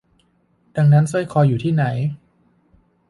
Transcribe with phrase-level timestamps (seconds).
[0.75, 1.83] ดังนั้นสร้อยคออยู่ที่ไหน